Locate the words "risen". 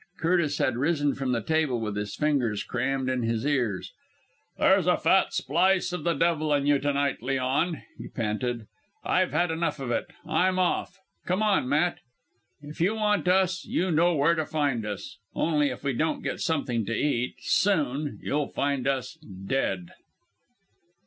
0.77-1.13